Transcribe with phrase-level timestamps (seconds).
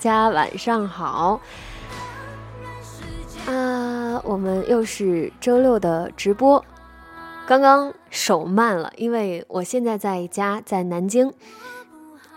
[0.00, 1.38] 大家晚上好。
[3.46, 6.64] 啊，我们又是周六的直播。
[7.46, 11.30] 刚刚手慢了，因为我现在在家，在南京。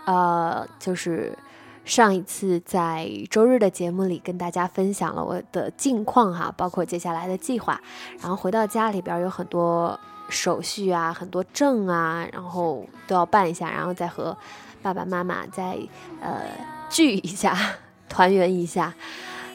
[0.04, 1.38] 呃，就是
[1.86, 7.80] 上一次在周日的节目里跟大家分享了我的近况哈，包括接下来的计划。
[8.20, 9.98] 然后回到家里边有很多
[10.28, 14.36] 手续啊，很多证啊，然后都要办一下，然后再和
[14.84, 15.78] 爸爸妈妈再
[16.20, 16.42] 呃
[16.90, 17.56] 聚一下，
[18.06, 18.92] 团圆一下。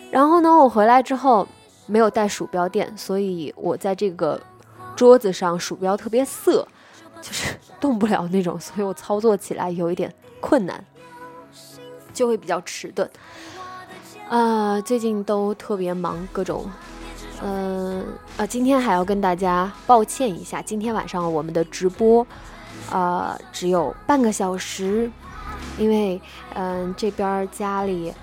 [0.09, 1.47] 然后呢，我回来之后
[1.85, 4.41] 没有带鼠标垫，所以我在这个
[4.95, 6.67] 桌子上鼠标特别涩，
[7.21, 10.83] 就是 动不了那种，所以我操作起来有一点困难，
[12.11, 13.07] 就会比较迟钝。
[14.27, 16.65] 啊、最近都特别忙，各种，
[17.43, 18.03] 嗯
[18.37, 22.25] 啊，今天还要跟大家抱歉一下，今天晚上我们的直播，
[22.91, 25.11] 啊、只有半个小时，
[25.79, 26.21] 因为
[26.53, 28.13] 嗯、这边家里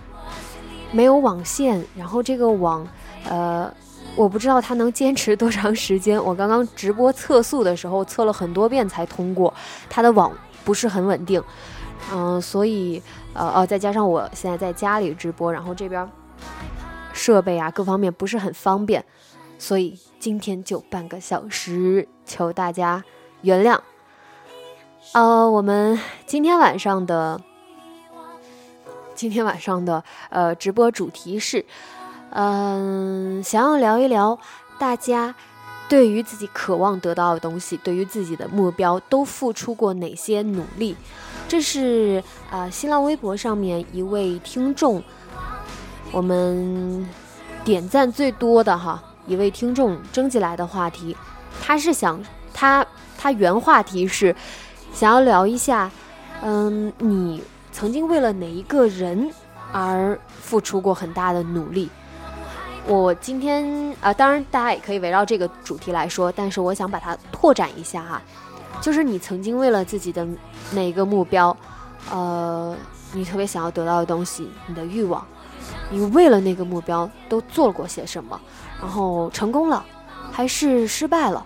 [0.93, 2.87] 没有网线，然后这个网，
[3.29, 3.73] 呃，
[4.15, 6.23] 我不知道它能坚持多长时间。
[6.23, 9.53] 我刚刚直播测速的时候测了很多遍才通过，
[9.91, 10.31] 它的网
[10.65, 11.43] 不是很稳定，
[12.13, 13.03] 嗯、所以
[13.35, 16.09] 呃哦，再加上我现在在家里直播，然后这边
[17.13, 19.05] 设备啊各方面不是很方便，
[19.59, 23.03] 所以今天就半个小时，求大家
[23.43, 23.79] 原谅。
[25.13, 27.41] 呃，我们今天晚上的
[29.17, 31.65] 今天晚上的呃直播主题是，
[32.31, 34.39] 嗯、想要聊一聊
[34.79, 35.35] 大家
[35.89, 40.95] 对于自己渴望得到的东西，对于自己的目标都付出过哪些努力？
[41.49, 45.03] 这是呃新浪微博上面一位听众，
[46.13, 47.09] 我们
[47.65, 51.17] 点赞最多的哈一位听众征集来的话题，
[51.63, 52.23] 他是想
[52.53, 52.85] 他
[53.17, 54.37] 他原话题是
[54.93, 55.91] 想要聊一下，
[56.43, 57.43] 嗯，你
[57.77, 59.31] 曾经为了哪一个人
[59.71, 61.91] 而付出过很大的努力？
[62.87, 68.23] 我今天啊、当然大家也可以围绕这个主题来说，但是我想把它拓展一下哈，
[68.81, 70.27] 就是你曾经为了自己的
[70.71, 71.55] 哪个目标，
[72.11, 72.75] 呃，
[73.13, 75.23] 你特别想要得到的东西，你的欲望，
[75.91, 78.41] 你为了那个目标都做过些什么？
[78.81, 79.85] 然后成功了，
[80.33, 81.45] 还是失败了？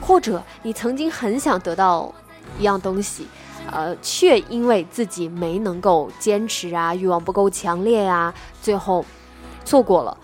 [0.00, 2.10] 或者你曾经很想得到
[2.58, 3.26] 一样东西，
[3.70, 9.04] 呃，却因为自己没能够坚持啊，欲望不够强烈啊、最后
[9.64, 10.16] 错过了。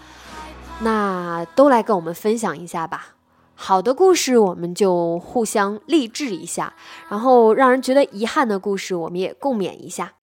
[0.80, 3.14] 那都来跟我们分享一下吧。
[3.54, 6.72] 好的故事，我们就互相励志一下；
[7.08, 10.14] 然后让人觉得遗憾的故事，我们也共勉一下。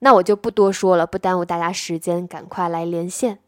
[0.00, 3.40] 那我就不多说了，不耽误大家时间，赶快来连线。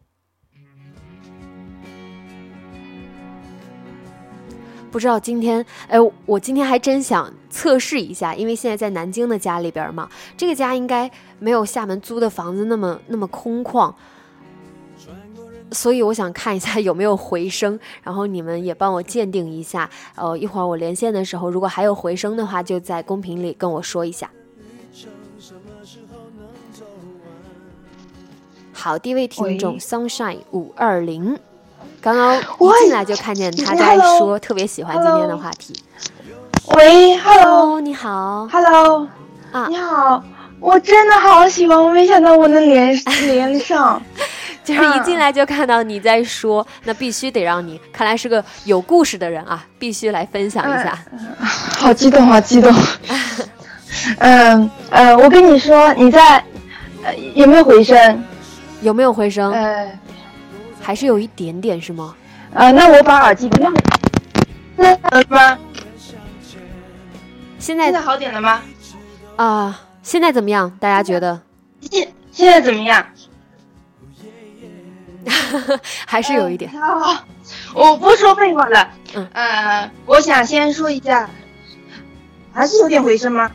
[4.91, 5.97] 不知道今天，哎，
[6.27, 13.93] 我今天还真想测试一下，因为现在在南京的家里边嘛，这个家应该没有厦门租的房子那么那么空旷，
[15.73, 19.91] 所以我想看一下有没有回声， 然后你们也帮我鉴定一下。
[20.15, 24.31] 呃，一会儿我连线的时候，如果还有回声的话，就在公屏里跟我说一下。
[28.73, 31.39] 好，第一位听众 Sunshine 五二零，
[32.01, 35.75] 刚刚一进来就看见他在说，特别喜欢今天的话题。
[36.69, 39.09] 喂，Hello，Hello，Hello，
[39.51, 40.23] 啊你好，
[40.61, 42.95] 我真的好喜欢，我没想到我能连
[43.27, 44.01] 连上。
[44.63, 50.97] 就是一进来就看到你在说，那必须得让你，看来是个有故事的人啊，必须来分享一下。
[51.79, 52.73] 好激动，好激动。
[54.19, 56.37] 嗯呃，我跟你说，你在
[57.03, 58.25] 呃有没有回声？
[58.83, 59.51] 有没有回声？
[59.53, 59.91] 呃
[60.83, 62.15] 还是有一点点是吗？
[62.55, 63.71] 呃，那我把耳机那
[64.77, 65.59] 那好了吗？
[67.61, 68.61] 现在现在在好点了吗？
[69.37, 70.71] 啊、现在怎么样？
[70.81, 71.41] 大家觉得
[71.81, 73.07] 现现在怎么样？
[76.07, 76.71] 还是有一点？
[76.81, 77.25] 啊，
[77.75, 78.89] 我不说废话了。
[79.15, 81.29] 嗯呃，我想先说一下，
[82.53, 83.51] 还是有点回声吗？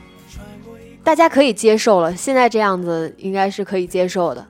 [1.04, 4.46] 大家可以接受了，现在这样子应该是可以接受的。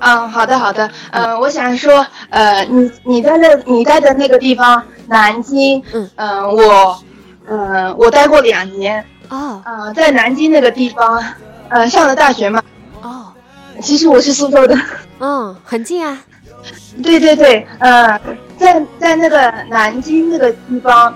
[0.00, 7.02] 嗯，好的好的，嗯，我想说，呃，你你在那你待的那个地方，南京，嗯嗯、我，
[7.50, 11.22] 嗯、我待过两年，哦嗯、在南京那个地方，
[11.68, 12.62] 呃，上了大学嘛，
[13.02, 13.32] 哦，
[13.80, 14.76] 其实我是苏州的，
[15.20, 16.18] 嗯，很近啊。
[17.02, 18.20] 对对对，呃，
[18.58, 21.14] 在在那个南京那个地方，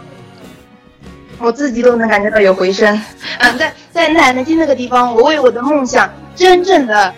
[1.39, 3.01] 我自己都能感觉到有回声。
[3.39, 7.13] 嗯、在在南京那个地方，我为我的梦想真正的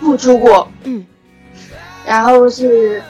[0.00, 0.68] 付出过。
[0.84, 1.04] 嗯
[2.04, 3.00] 然后是，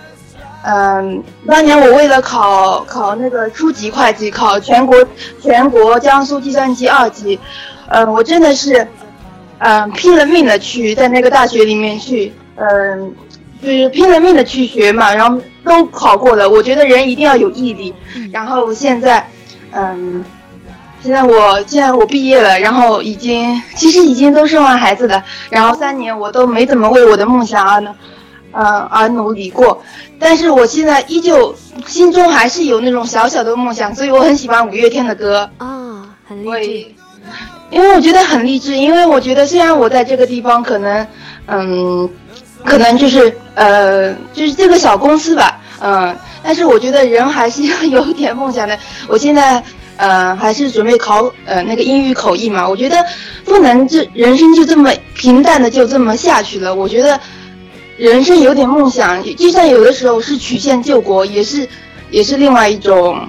[0.64, 4.96] 嗯、当年我为了考考那个初级会计，考全国
[5.40, 7.38] 全国江苏计算机二级，
[7.88, 8.86] 嗯，我真的是，
[9.58, 13.14] 嗯、拼了命的去在那个大学里面去，嗯、
[13.60, 16.48] 就是拼了命的去学嘛，然后都考过了。
[16.48, 17.92] 我觉得人一定要有毅力。
[18.32, 19.28] 然后现在，
[19.72, 20.24] 嗯，
[21.02, 27.92] 现在我现在我毕业了，然后已经其实已经都生完孩子了，然后三年我都没怎么为我的梦想而呢，
[28.52, 29.82] 呃而努力过。
[30.18, 31.54] 但是我现在依旧
[31.86, 35.50] 心中还是有那种小小的梦想，所以我很喜欢五月天的歌。
[35.58, 36.94] 啊，很励志。
[37.70, 41.06] 因为我觉得很励志，因为我觉得虽然我在这个地方可能，
[41.46, 42.08] 嗯，
[42.64, 48.78] 可能就是呃，就是这个小公司吧，嗯，但是我觉得人还是要有一点梦想的。
[49.08, 49.62] 我现在
[49.96, 53.02] 呃还是准备考呃那个英语口译嘛，我觉得
[53.44, 56.74] 不能这人生就这么平淡的就这么下去了。
[56.74, 57.18] 我觉得
[57.96, 61.68] 人生有点梦想，就算有的时候是曲线救国，也是
[62.10, 63.28] 也是另外一种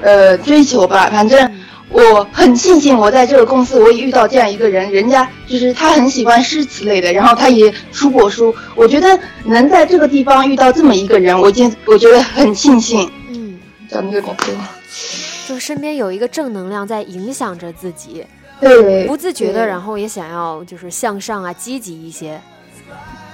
[0.00, 1.08] 呃追求吧。
[1.10, 1.52] 反正
[1.88, 8.54] 我很庆幸我在这个公司我也遇到这样一个人，人家就是他很喜欢诗词类的，然后他也出过书。
[8.74, 13.10] 我觉得能在这个地方遇到这么一个人，我今我觉得很庆幸。
[13.28, 13.58] 嗯。
[15.46, 18.24] 就身边有一个正能量在影响着自己，
[18.60, 22.40] 对，不自觉的，然后也想要就是向上啊，积极一些。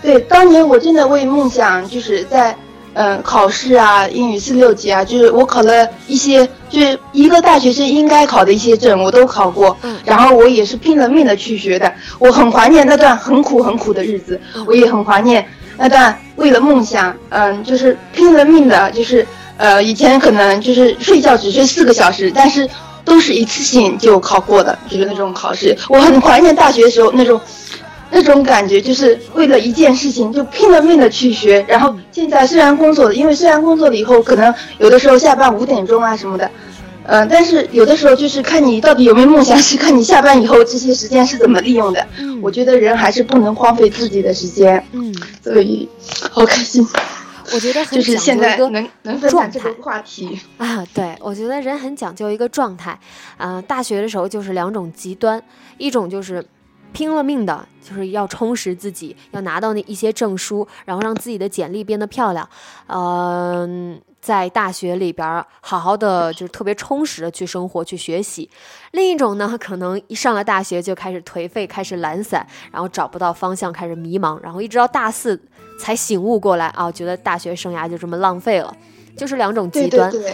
[0.03, 2.57] 对，当年我真的为梦想，就是在
[2.95, 9.77] 嗯、呃考试啊，英语四六级啊，就是我考了一些，就是一个大学生应该考的一些证，我都考过。
[9.83, 19.27] 嗯然后我也是拼了命的去学的，我很怀念那段很苦很苦的日子，我也很怀念那段为了梦想，嗯，就是拼了命的，就是
[19.59, 22.69] 呃，以前可能就是睡觉只睡四个小时，但是
[23.05, 25.77] 都是一次性就考过的，就是那种考试。
[25.89, 27.41] 我很怀念大学的时候那种。
[28.11, 36.51] 那种感觉就是为了一件事情就拼了命的去学，然后现在虽然工作了，因为虽然工作了以后可能有的时候下班五点钟啊什么的，
[37.05, 42.07] 嗯、但是有的时候就是看你到底有没有梦想，是看你下班以后这些时间是怎么利用的。
[42.19, 42.41] 嗯。
[42.43, 45.89] 我觉得人还是不能荒废自己的时间，嗯，所以
[46.31, 46.87] 好开心，
[47.53, 50.41] 我觉得很就是现讲究一个在能能分享这个话题。
[50.57, 52.99] 啊，对，我觉得人很讲究一个状态，
[53.37, 55.43] 啊、大学的时候就是两种极端，
[55.77, 56.43] 一种就是
[56.93, 62.49] 拼了命的，就是要充实自己，要拿到那一些证书，然后让自己的简历变得漂亮，
[62.89, 68.49] 嗯、在大学里边好好的就是特别充实的去生活去学习。
[68.93, 75.41] 另一种呢，可能一上了大学就开始颓废，开始懒散，然后找不到方向，开始迷茫，然后一直到大四
[75.79, 78.75] 才醒悟过来啊，觉得大学生涯就这么浪费了，
[79.17, 80.11] 就是两种极端。
[80.11, 80.31] 对对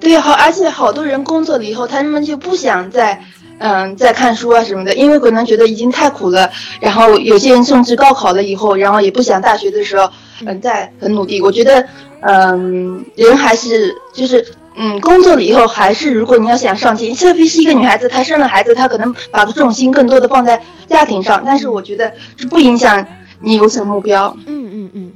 [0.00, 3.22] 对，对，好，而且好多人工作了以后，他们就不想再。
[3.60, 6.50] 嗯，在看书啊什么的，因为可能觉得已经太苦了。
[6.80, 10.10] 然后有些人甚至高考了以后，然后也不想大学的时候，
[10.46, 11.42] 嗯，再很努力。
[11.42, 11.86] 我觉得，
[12.22, 14.42] 嗯，人还是就是，
[14.76, 23.06] 嗯，工作了以后还是，如果你要想上进，特别是一个女孩子，她生了孩子，她可能把重心更多的放在家庭上，但是我觉得是不影响
[23.40, 24.34] 你有所目标。
[24.46, 25.12] 嗯嗯嗯，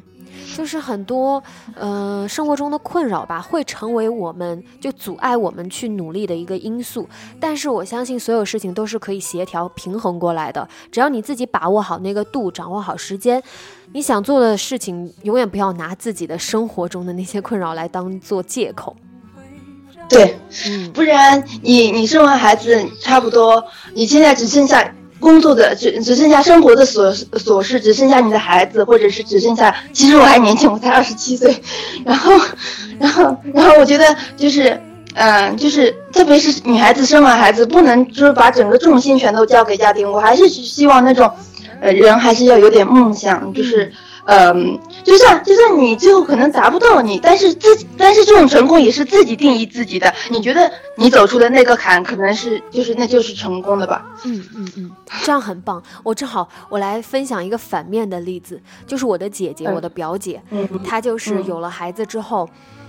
[0.54, 1.42] 就是很多
[1.74, 7.08] 呃生活中的困扰吧，会成为我们就阻碍我们去努力的一个因素。
[7.40, 13.42] 但是我相信所有事情都是可以协调平衡过来的，只要你自己把握好那个度，掌握好时间，
[13.92, 18.94] 你想做的事情永远不要拿自己的生活中的那些困扰来当做借口。
[20.08, 31.60] 对，嗯不然你你生完孩子，差不多你现在只剩下工作的，只只剩下生活的琐琐事，只剩下你的孩子，或者是只剩下，其实我还年轻，我才二十七岁，
[32.06, 32.32] 然后，
[33.00, 34.04] 然后，然后我觉得
[34.36, 34.78] 就是。
[35.16, 40.10] 嗯，就是特别是女孩子生完孩子，不能就是把整个重心全都交给家庭。
[40.10, 41.30] 我还是希望那种，
[41.80, 43.92] 呃，人还是要有点梦想，就是，
[44.26, 50.12] 嗯，就算就算你最后可能达不到你，但是自己，但是这种成功也是自己定义自己的。
[50.30, 54.04] 你觉得你走出的那个坎，可能是就是那就是成功的吧？
[54.24, 54.90] 嗯嗯嗯，
[55.22, 55.82] 这样很棒。
[56.02, 62.48] 我正好我来分享一个反面的例子，就是我的姐姐，嗯我的表姐，嗯她就是嗯有了孩子之后。
[62.48, 62.83] 嗯，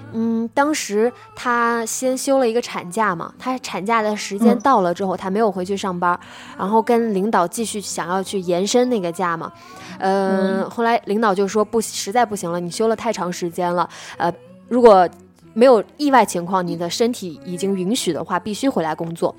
[0.53, 6.17] 当时她先休了一个产假嘛，她产假的时间到了之后，她没有回去上班，
[6.57, 9.51] 然后跟领导继续想要去延伸那个假嘛。
[10.00, 14.31] 呃，后来领导就说不，实在不行了，你休了太长时间了，呃，
[14.67, 15.07] 如果
[15.53, 19.34] 没有意外情况，你的身体已经允许的话，必须回来工作。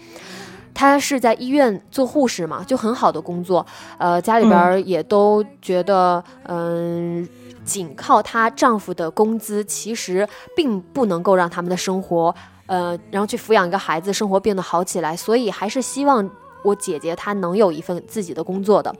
[0.74, 3.64] 她是在医院做护士嘛，就很好的工作，
[3.98, 7.26] 呃，家里边也都觉得，嗯。
[7.66, 12.34] 仅靠她丈夫的工资，其实并不能够让他们的生活，
[12.66, 15.14] 呃，然后去抚养一个孩子，生活变得好起来。
[15.14, 16.30] 所以还是希望
[16.62, 18.94] 我姐姐她能有一份自己的工作的。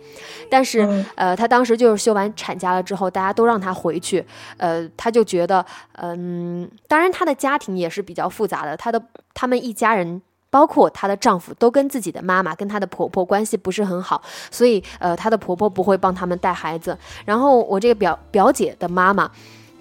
[0.50, 0.80] 但是，
[1.14, 9.00] 呃，她当时就是休完产假了之后，大家都让她回去，呃，她就觉得，嗯，当然她的家庭也是比较复杂的，她的
[9.32, 10.20] 他们一家人。
[10.56, 16.96] 包括她的丈夫都跟自己的妈妈、跟她的婆婆关系不是很好，所以呃，她的婆婆不会帮他们带孩子。
[17.26, 19.30] 然后我这个表表姐的妈妈，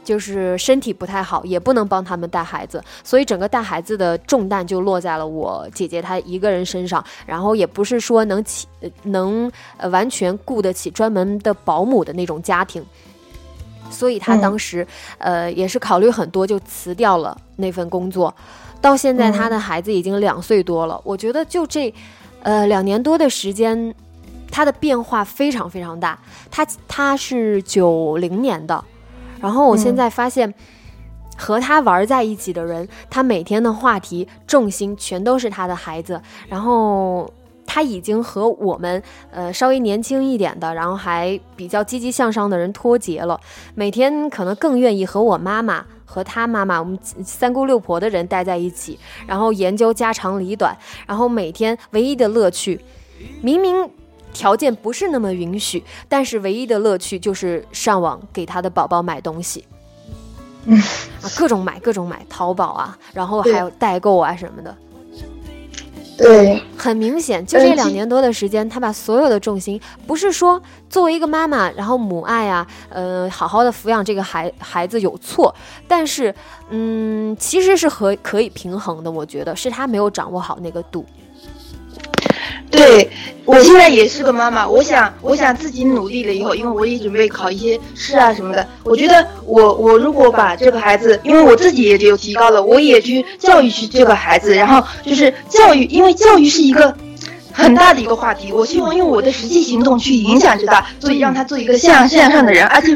[0.04, 7.02] 就是身体不太好，也不能帮他们带孩子，所以整个带孩子的重担就落在了我姐姐她一个人身上。
[7.26, 8.68] 然后也不是说能起
[9.04, 12.86] 能呃完全雇得起专门的保姆的那种家庭，
[13.90, 14.86] 所以她当时
[15.20, 18.36] 呃也是考虑很多，就辞掉了那份工作。
[18.86, 21.02] 到现在，他的孩子已经两岁多了。
[21.04, 21.92] 我觉得就这，
[22.44, 23.92] 呃，两年多的时间，
[24.52, 26.20] 他的变化非常非常大。
[26.52, 28.86] 他他是九零年的，
[29.42, 30.54] 然后我现在发现，
[31.36, 36.22] 和他玩在一起的人，他每天的话题重心全都是他的孩子。
[36.48, 37.28] 然后
[37.66, 43.40] 他已经和我们，呃，稍微年轻一点的，然后还比较积极向上的人脱节了。
[43.74, 45.86] 每天可能更愿意和我妈妈。
[46.08, 52.80] 和他妈妈，我们三姑六婆的人待在一起，然后研究家长里短，然后每天唯一的乐趣，
[53.42, 53.90] 明明
[54.32, 59.66] 条件不是那么允许，但是唯一的乐趣就是上网给他的宝宝买东西，
[60.70, 64.74] 啊，各种买各种买，淘宝啊，然后还有代购啊什么的。
[66.18, 75.54] 对，很明显，就这两年多的时间，他把所有的重心，不是说作为一个妈妈，然后母爱啊，呃，好好的抚养这个孩孩子有错，
[75.88, 76.34] 但是，
[76.70, 81.06] 嗯，其实是和可以平衡的，我觉得是他没有掌握好那个度。
[82.76, 83.10] 对
[83.46, 88.68] 我现在也是个妈妈，我想，我想自己努力了以后，因为我也准备考一些试啊什么的。
[88.84, 96.92] 我觉得我我如果把这个孩子，因为我自己也有提高了，我也去教育去这个孩子，然后就是教育，因为教育是一个
[97.52, 98.52] 很大的一个话题。
[98.52, 102.66] 我希望用我的实际行动去影响着他，所以让他做一个向向上的人。
[102.66, 102.94] 而且，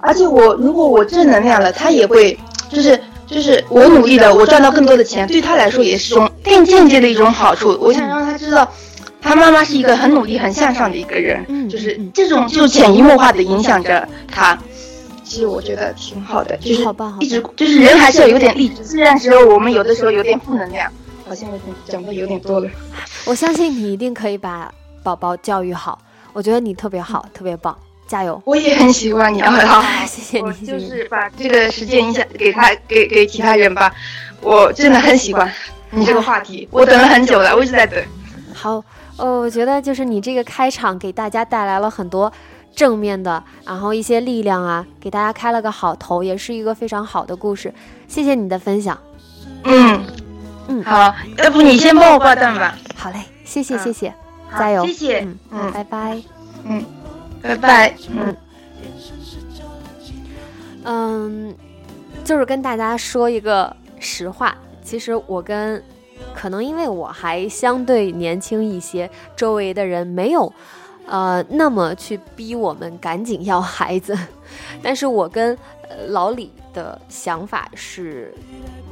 [0.00, 2.36] 而且我如果我正能量了，他也会
[2.68, 7.78] 就是就是我努力了，我赚到更多的钱，对他来说也是种更间接的一种好处。
[7.80, 8.68] 我想让他知道。
[9.20, 14.58] 他妈妈是一个很努力、很向上的一个人，嗯，就是这种就潜移默化的影响着他。
[15.22, 16.82] 其实我觉得挺好的，就是
[17.20, 18.82] 一直就是人还是要有点励志。
[18.82, 20.90] 虽然时候我们有的时候有点负能量，
[21.28, 21.48] 好像
[21.86, 22.68] 讲的有点多了。
[23.26, 24.72] 我相信你一定可以把
[25.04, 25.96] 宝宝教育好。
[26.32, 27.76] 我觉得你特别好，特别棒，
[28.08, 28.42] 加油！
[28.44, 30.66] 我也很喜欢你，好，谢谢你。
[30.66, 33.92] 就是把这个时间影响给他，给给其他人吧。
[34.40, 35.48] 我真的很喜欢
[35.90, 38.02] 你这个话题，我等了很久了，我一直在等。
[38.52, 38.82] 好。
[39.20, 42.32] 哦，我觉得就是你这个开场给大家带来了很多
[42.74, 47.72] 正面的，然后一些力量啊，给大家开了个好头，也是一个非常好的故事。
[48.08, 48.98] 谢谢你的分享。
[49.64, 50.02] 嗯
[50.68, 52.74] 嗯，好，要不你先帮我挂断吧。
[52.96, 54.14] 好嘞，谢谢谢谢，
[54.58, 56.22] 加油，谢谢，嗯，拜拜，
[56.64, 56.84] 嗯，
[57.42, 58.36] 拜拜，嗯
[60.84, 61.54] 嗯，
[62.24, 65.82] 就是跟大家说一个实话，其实我跟。
[66.34, 70.52] 可能因为我还相对年轻一些，周围的人没有，
[71.06, 74.16] 呃，那么去逼我们赶紧要孩子。
[74.82, 75.56] 但是我跟
[76.08, 78.34] 老李的想法是，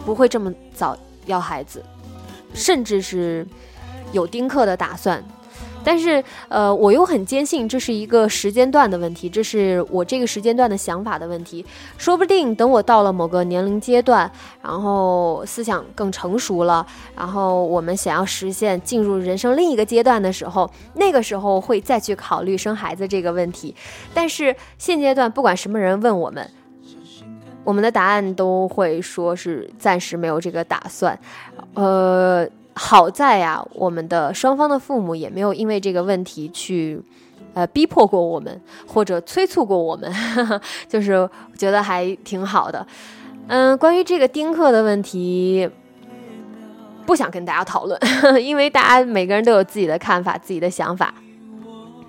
[0.05, 1.83] 不会这么早要孩子，
[2.55, 3.47] 甚至是
[4.13, 5.23] 有丁克的打算。
[5.85, 11.65] 但是，呃，我又很坚信这是一个时间段的问题，这是我这个时间段的想法的问题。
[11.97, 14.31] 说不定等我到了某个年龄阶段，
[14.61, 23.75] 然后思想更成熟了，然后我们想要实现进入人生另一个阶段的时候，那个时候会再去考虑生孩子这个问题。
[24.13, 26.51] 但是现阶段，不管什么人问我们，
[27.65, 31.19] 我们的答案都会说是暂时没有这个打算。
[31.75, 32.47] 呃。
[32.79, 37.03] 好在呀，我们的双方的父母也没有因为这个问题去，
[37.55, 40.11] 呃，逼迫过我们或者催促过我们，
[40.89, 42.87] 就是觉得还挺好的。
[43.49, 45.69] 嗯，关于这个丁克的问题，
[47.05, 48.01] 不想跟大家讨论，
[48.41, 51.13] 因为大家每个人都有自己的看法、自己的想法。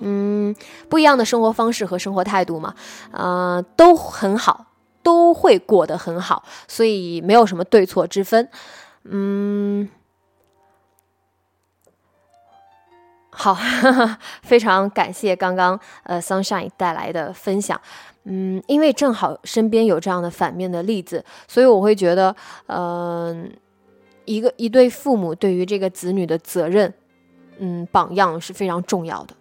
[0.02, 0.56] 嗯，
[0.88, 2.74] 不一样的生活方式和生活态度嘛，
[3.12, 4.68] 呃，都很好。
[5.02, 8.48] 都会过得很好，所以没有什么对错之分。
[9.06, 9.90] 嗯，
[13.41, 13.55] 好，
[14.43, 17.79] 非常感谢刚刚呃 Sunshine 带来的分享。
[18.25, 22.36] 嗯，因为正好身边有这样的反面的例子，所以我会觉得，
[22.67, 23.50] 嗯，
[24.25, 26.93] 一个一对父母对于这个子女的责任，
[27.60, 29.34] 嗯，榜样是非常重要的。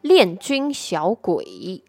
[0.00, 1.84] 恋君小鬼，喂，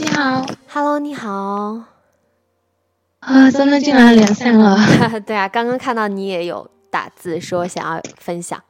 [0.00, 1.91] 你好，Hello，你好。
[3.22, 4.78] 啊，真的进来连线了。
[5.26, 6.70] 对啊，刚刚看到你也有。
[6.92, 8.62] 打字说想要分享，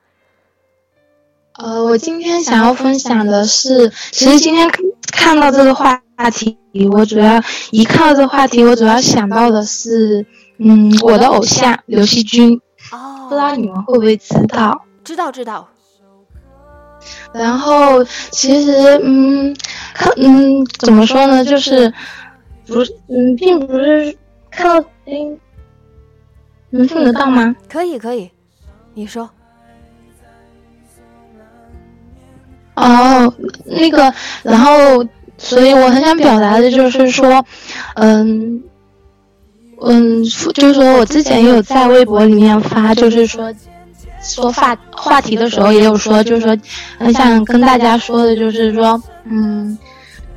[1.59, 4.71] 呃，我今天想要分享的是，其实今天
[5.11, 6.01] 看到这个话
[6.33, 6.57] 题，
[6.93, 7.43] 我主要
[7.73, 10.25] 一看到这个话题，我主要想到的是，
[10.59, 12.61] 嗯，我的偶像刘惜君，
[12.93, 14.85] 哦，不知道你们会不会知道？
[15.03, 15.69] 知道知道。
[17.35, 19.53] 然后其实，嗯，
[19.95, 21.45] 看，嗯，怎么说呢？
[21.45, 21.93] 就是，
[22.69, 24.17] 不是，嗯，并不是
[24.53, 25.13] 看到，哎。
[26.75, 27.55] 能听得到吗？
[27.69, 28.31] 可以，可以，
[28.95, 29.29] 你说。
[32.75, 33.31] 哦，
[33.67, 34.11] 那个，
[34.43, 35.07] 然后，
[35.37, 37.45] 所以我很想表达的就是说，
[37.97, 38.63] 嗯，
[39.83, 43.53] 嗯，就是说我之前也有在微博里面发，就是说
[44.23, 46.57] 说话话题的时候也有说，就是说
[46.99, 49.77] 很想跟大家说的，就是说，嗯，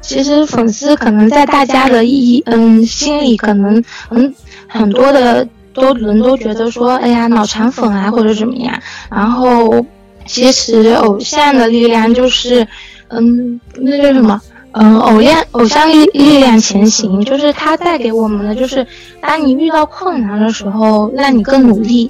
[0.06, 4.34] 其实粉丝可能在大家的意义，嗯，心里可能很
[4.68, 5.48] 很多的。
[5.76, 8.74] 都人都觉得说，哎呀，脑残粉啊，或者怎么样。
[9.12, 9.86] 然后，
[10.26, 12.66] 其实偶像的力量就是，
[13.10, 14.42] 嗯，那叫什么？
[14.72, 18.88] 嗯，偶像偶像力力量前行，就是他带给我们的，就是
[19.20, 22.10] 当你遇到困难的时候，让你更努力。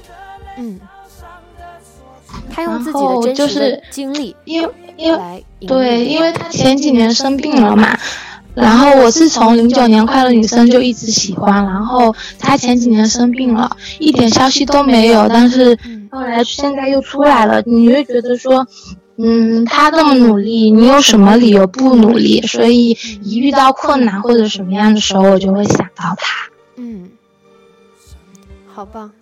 [0.56, 0.78] 嗯。
[2.48, 7.96] 他用自己的真实的经历，因为因为对，因为他前几年生病了嘛。
[8.54, 15.78] 然后我是从零九年快乐女生就一直喜欢，然后他前几年生病了，一点消息都没有，但是
[16.10, 18.66] 后来现在又出来了，你会觉得说，
[19.18, 22.40] 嗯，他这么努力，你有什么理由不努力？
[22.46, 26.48] 所以一遇到困难或者什么样的时候，我就会想到他。
[26.76, 27.10] 嗯，
[28.72, 29.12] 好棒。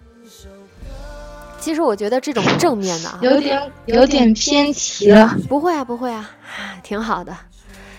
[1.64, 5.34] 其实我觉得这种正面的啊，有点有点偏题了。
[5.48, 6.30] 不会啊，不会啊，
[6.82, 7.34] 挺好的，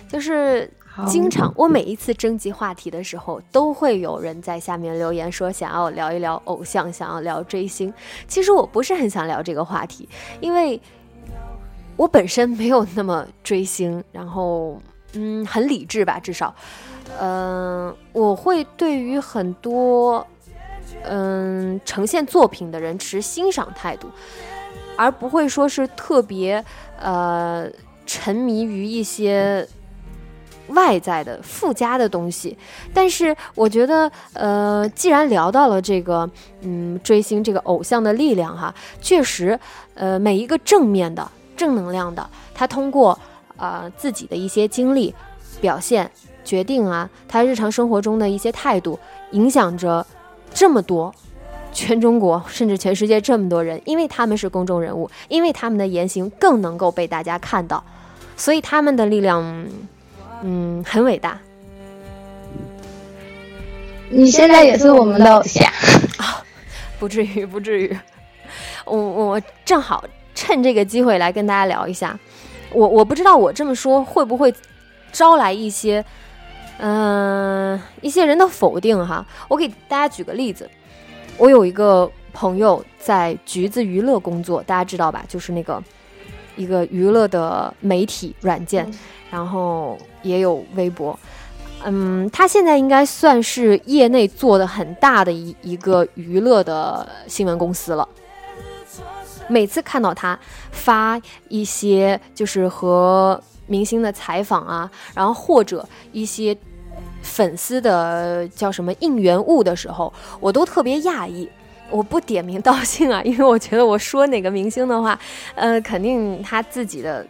[0.07, 0.69] 就是。
[1.07, 7.93] 经常，我每一次征集话题的时候，都会有人在下面留言说想要聊一聊偶像，想要聊追星。
[8.29, 10.07] 其实我不是很想聊这个话题，
[10.39, 10.79] 因为
[11.97, 16.55] 我本身没有那么追星，然后嗯，很理智吧，至少，
[17.19, 20.25] 嗯，我会对于很多
[21.03, 24.09] 嗯呈现作品的人持欣赏态度，
[24.95, 26.63] 而不会说是特别
[26.99, 27.67] 呃
[28.05, 29.67] 沉迷于一些。
[30.69, 32.57] 外在的附加的东西，
[32.91, 36.27] 但是我觉得，呃，既然聊到了这个，
[36.61, 39.59] 嗯，追星这个偶像的力量哈，确实，
[39.93, 43.15] 呃，每一个正面的、正能量的，他通过
[43.57, 45.13] 啊自己的一些经历、
[45.61, 46.09] 表现、
[46.43, 48.97] 决定啊，他日常生活中的一些态度，
[49.33, 50.03] 影响着
[50.55, 51.13] 这么多
[51.71, 57.83] 全中国甚至全世界这么多人，因为他们是公众人物，因为他们的言行更能够被大家看到，
[58.35, 59.67] 所以他们的力量。
[60.43, 61.39] 嗯，很伟大。
[64.09, 65.65] 你现在也是我们的偶像
[66.19, 66.43] 啊？
[66.99, 67.97] 不至于，不至于。
[68.83, 70.03] 我我正好
[70.35, 72.19] 趁这个机会来跟大家聊一下。
[72.71, 74.53] 我我不知道我这么说会不会
[75.11, 76.03] 招来一些
[76.77, 79.25] 嗯一些人的否定哈。
[79.47, 80.69] 我给大家举个例子，
[81.37, 85.23] 我有一个朋友在橘子娱乐工作，大家知道吧？
[85.27, 85.81] 就是那个
[86.55, 88.91] 一个娱乐的媒体软件。
[89.31, 91.17] 然后也有微博，
[91.83, 98.07] 嗯，他现在应该算是业内做的很大的一一个娱乐的新闻公司了。
[99.49, 100.39] 每次看到他
[100.71, 106.55] 发一些就是和明星的采访啊，然后或者一些
[107.21, 111.49] 粉丝的叫什么应援物的时候，我都特别讶异。
[111.89, 115.17] 我不点名道姓啊， 因为我觉得我说哪个明星的话，
[115.55, 117.25] 呃，肯定他自己的。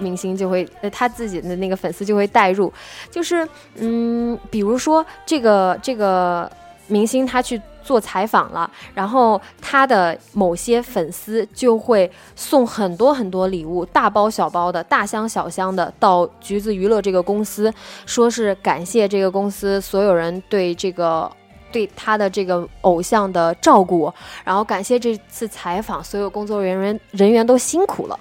[0.00, 2.72] 明星就会，呃，他自己的那个粉丝就会带入，
[3.12, 6.50] 就是，嗯，比如说这个这个
[6.88, 17.72] 明星他去做采访了，然后他的某些粉丝就会送很多很多礼物，大包小包的，大箱小箱的到橘子娱乐这个公司，
[18.06, 21.30] 说是感谢这个公司所有人对这个
[21.70, 28.18] 对他的这个偶像的照顾，然后感谢这次采访所有工作人员人员都辛苦了。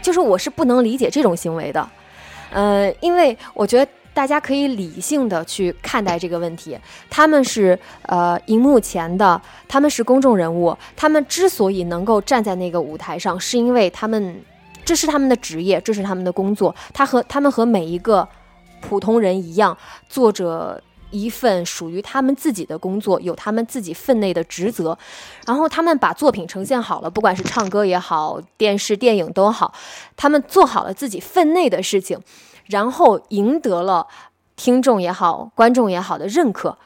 [0.00, 1.88] 就是我是不能理解这种行为的，
[2.52, 6.74] 呃，因为我觉得大家可以理性的去看待这个问题。
[7.10, 14.40] 他们是呃荧幕前的，他们是公众人物，他们之所以能够站在那个舞台上，是因为他们
[14.86, 16.74] 这是他们的职业，这是他们的工作。
[16.94, 18.26] 他和他们和每一个
[18.80, 19.76] 普通人一样，
[20.08, 20.82] 做着。
[21.12, 24.98] 一份属于他们自己的工作，有他们自己分内的职责，
[25.46, 29.72] 然后他们把作品呈现好了，不管是唱歌也好，电视电影都好，
[30.16, 32.18] 他们做好了自己分内的事情，
[32.66, 34.06] 然后赢得了
[34.56, 36.78] 听众也好，观众也好的认可。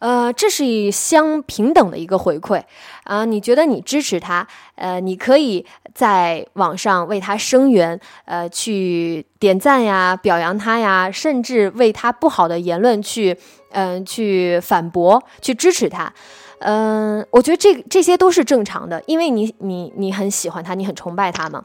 [0.00, 2.62] 呃，这是一相平等的一个回馈
[3.04, 3.24] 啊！
[3.24, 13.38] 你觉得你支持他，呃，你可以在网上为他声援，呃，去点赞呀、表扬他呀，甚至为他不好的言论去，
[13.70, 16.12] 嗯，去反驳、去支持他。
[16.58, 21.64] 嗯，我觉得这这些都是正常的，因为你你你很喜欢他，你很崇拜他嘛。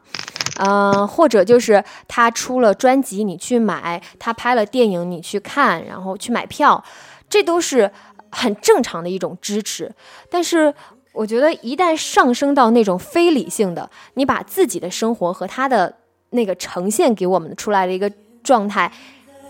[0.58, 6.82] 嗯，或者就是他出了专辑，你去买；他拍了电影，你去看，然后去买票，
[7.28, 7.90] 这都是。
[8.32, 9.92] 很正常的一种支持，
[10.30, 10.72] 但是
[11.10, 15.92] 我觉得一旦上升到那种非理性的，你把自己的生活和他的
[16.30, 18.08] 那个呈现给我们出来的一个
[18.44, 18.92] 状态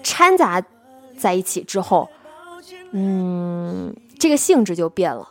[0.02, 0.64] 掺杂
[1.18, 2.08] 在一起之后，
[2.92, 5.28] 嗯，这个性质就变了。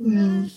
[0.00, 0.50] 嗯，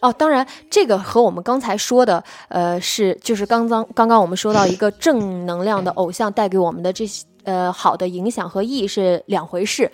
[0.00, 7.24] 哦，当然，这个和我们刚才说的，呃，是就是刚刚刚刚我们说到一个正能量的偶像带给我们的这些。
[7.44, 9.90] 呃，好的影响和意义是两回事。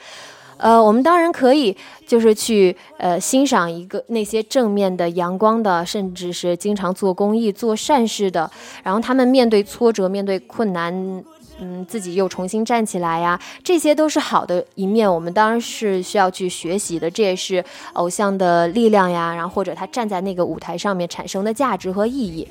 [0.56, 8.50] 呃，我们当然可以，就是去呃欣赏一个那些正面的、阳光的，甚至是经常做公益、做善事的。
[8.82, 11.22] 然后他们面对挫折、面对困难，
[11.60, 15.12] 嗯，自己又重新站起来呀，这些都是好的一面。
[15.12, 19.34] 我们当然是需要去学习的，这也是偶像的力量呀。
[19.34, 22.48] 然后或者他站在那个舞台上面产生的价值和意义。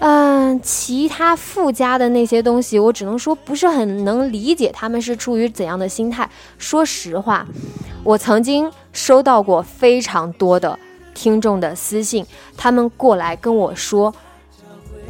[0.00, 6.30] 嗯，其他附加的那些东西，我只能说不是很能理解他们是出于怎样的心态。
[6.56, 7.44] 说实话，
[8.04, 10.78] 我曾经收到过非常多的
[11.14, 12.24] 听众的私信，
[12.56, 14.14] 他们过来跟我说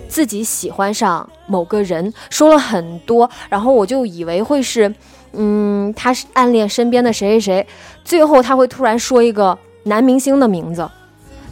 [0.08, 4.92] 自己喜欢上某个人，说了很多，然后我就以为会是，
[5.32, 7.66] 嗯，他是暗恋身边的谁谁谁，
[8.04, 10.88] 最后他会突然说一个男明星的名字。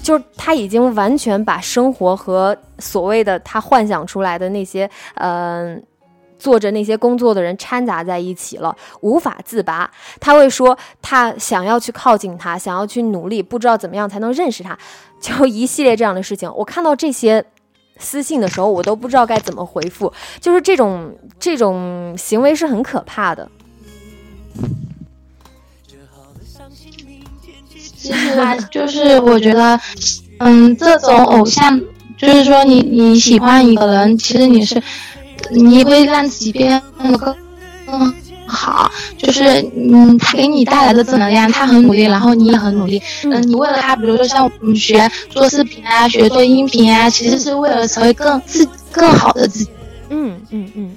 [0.03, 5.83] 就是他已经完全把生活和所谓的他幻想出来的那些，嗯，
[6.39, 9.91] 做着那些工作的人掺杂在一起了，无法自拔。
[10.21, 14.79] 他会说他想要去靠近他，想要去努力，不知道怎么样才能认识他，
[15.21, 16.49] 就一系列这样的事情。
[16.55, 17.45] 我看到这些
[17.99, 20.13] 私信的时候，我都不知道该怎么回复。
[20.41, 23.49] 就是这种这种行为是很可怕的。
[27.79, 29.81] 其实，就是我觉得，
[30.39, 31.81] 嗯，这种偶像，
[32.17, 34.81] 就是说你你喜欢一个人，其实你是，
[35.51, 37.19] 你会让自己变得更
[37.85, 38.15] 更
[38.47, 39.43] 好，就是
[39.75, 49.71] 嗯，他给你带来的正能量，他很努力，然后你也很努力，嗯，你为了他，比如说像我们学做视频啊，学做音频啊，其实是为了成为更自更好的自己。
[50.11, 50.97] 嗯嗯嗯，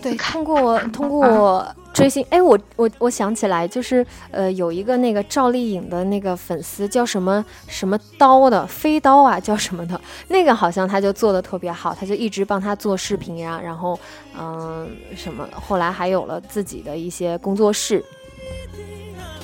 [0.00, 1.66] 对，通过通过。
[1.92, 13.98] 追星哎，我我我想起来，就是呃，有一个那个赵丽颖的那个粉丝叫什么什么刀的飞刀啊，叫什么的，那个好像他就做的特别好，他就一直帮他做视频呀，然后
[14.38, 18.02] 嗯什么，后来还有了自己的一些工作室。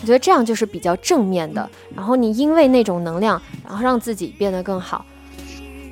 [0.01, 5.05] 我觉得这样就是比较正面的，然后你因为那种能量，然后让自己变得更好，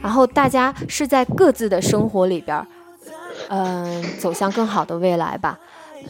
[0.00, 2.64] 然后大家是在各自的生活里边，
[3.48, 5.58] 嗯，走向更好的未来吧。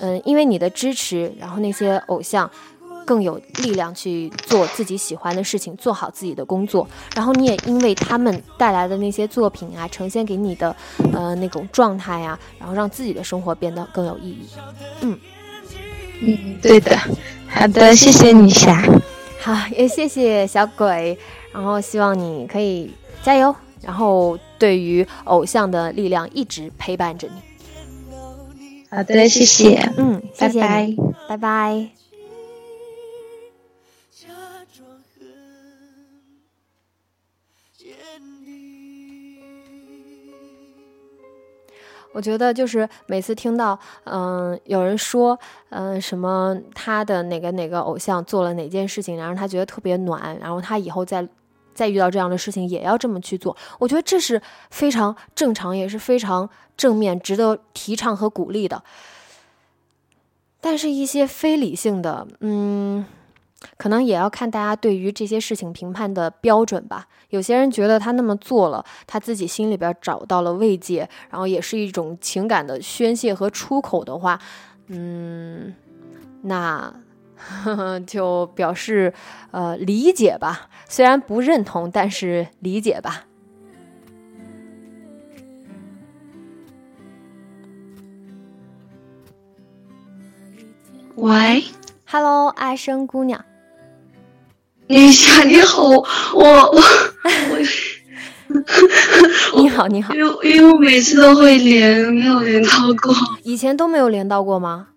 [0.00, 2.50] 嗯，因为你的支持，然后那些偶像
[3.04, 6.88] 更有力量去做自己喜欢的事情，做好自己的工作。
[7.14, 10.74] 然后你也因为他们带来的那些作品啊，呈现给你的
[11.12, 14.48] 呃那种状态呀，然后让自己的生活变得更有意义。
[15.02, 15.18] 嗯
[16.22, 16.96] 嗯，对的，
[17.48, 18.82] 好的，谢谢你霞，
[19.40, 21.18] 好，也谢谢小鬼，
[21.52, 22.90] 然后希望你可以
[23.22, 27.53] 加油，然后对于偶像的力量一直陪伴着你。
[28.94, 29.74] 好的，谢谢。
[29.96, 30.94] 嗯，拜拜，
[31.28, 31.88] 拜拜。
[42.12, 45.36] 我觉得就是每次听到，嗯，有人说，
[45.70, 51.26] 嗯，什么他的哪个哪个偶像做了哪件事情，然后他觉得特别暖，然后他以后再
[51.74, 53.56] 再遇到这样的事情也要这么去做。
[53.78, 56.48] 我觉得这是非常正常，也是非常。
[56.76, 58.82] 正面值得提倡和鼓励的，
[60.60, 63.06] 但是，一些非理性的，嗯，
[63.76, 67.06] 可能也要看大家对于这些事情评判的标准吧。
[67.30, 74.36] 有些人觉得他那么做了，他自己心里边找到了慰藉，然后也是一种情感的宣泄和出口的话，
[74.88, 75.72] 嗯，
[76.42, 76.92] 那
[78.06, 79.12] 就表示
[79.50, 83.24] 呃理解吧，虽然不认同，但是理解吧。
[91.16, 91.64] 喂
[92.06, 93.44] ，Hello，爱生姑娘。
[94.88, 96.00] 女侠你好，我
[96.34, 96.82] 我
[99.54, 104.88] 我，你好你好，因为因为我每次都会连，没有连到过，以前都没有连到过吗？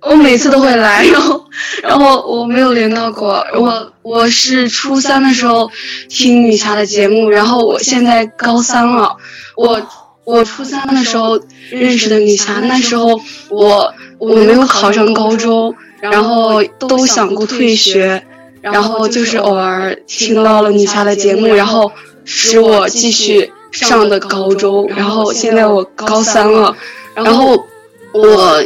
[0.00, 1.44] 我每次都会来，然后
[1.82, 5.70] 然后我没有连到过，我我是初三的时候
[6.08, 9.16] 听女侠的节目，然后我现在高三了，
[9.56, 9.80] 我
[10.24, 18.24] 我初三的时候认识的女侠，那时候我我没有考上高中，然后都想过退学。
[18.60, 21.92] 然后就是偶尔听到了女侠的节目，然后
[22.24, 24.88] 使我继续上的高中。
[24.88, 26.76] 然后现在我高三了，
[27.14, 27.64] 然后
[28.12, 28.62] 我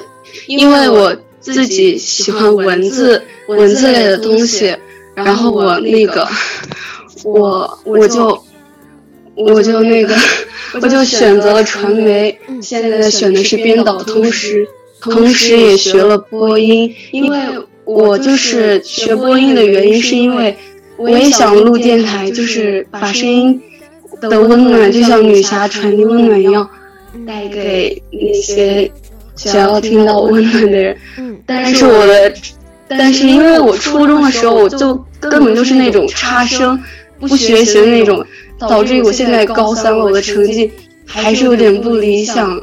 [0.47, 4.77] 因为我自己喜欢文字文字类的东西，
[5.15, 6.29] 然后我那个
[7.25, 8.43] 我我就
[9.35, 10.15] 我就那个
[10.81, 14.69] 我就选择了传媒，现在选的是编导，同时
[15.01, 17.39] 同时也学了播音，因为。
[17.85, 20.57] 我就是学播音的原因，是因为
[20.97, 23.61] 我也想录电台，就是把声音
[24.21, 26.71] 的温暖，就像女侠传递温暖一样，
[27.27, 28.89] 带给那些
[29.37, 30.97] 想要听到温暖的人。
[31.47, 32.33] 但是我的，
[32.89, 36.79] 但是因为我初中的时候，我就根本就是那种差生，
[37.21, 38.25] 不学习的那种，
[38.59, 40.71] 导致于我现在高三了，我的成绩
[41.05, 42.61] 还是有点不理想。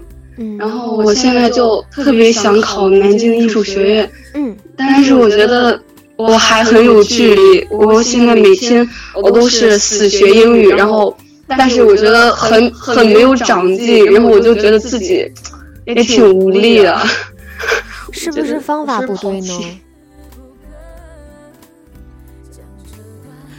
[0.57, 4.11] 然后我现在就特别想考南京艺术学院。
[4.35, 4.55] 嗯。
[4.77, 5.77] 但是我觉得
[6.15, 8.87] 我还很有距离，我现在每天
[9.21, 11.13] 我都是死学英语，然后，
[11.45, 15.29] 但是我觉得很很没有长进，然后我就觉得自己
[15.95, 16.97] 也挺无力的。
[18.11, 19.79] 是不是方法不对呢？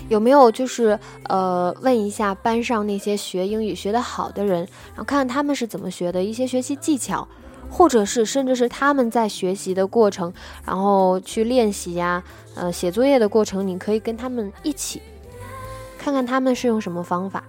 [0.09, 7.27] 有没有就是呃问一下班上那些学英语学得好的人，然后看看他们是怎么学的一些学习技巧？
[7.71, 10.33] 或者是甚至是他们在学习的过程，
[10.67, 12.21] 然后去练习呀，
[12.57, 15.01] 呃，写作业的过程，你可以跟他们一起
[15.97, 17.45] 看看他们是用什么方法。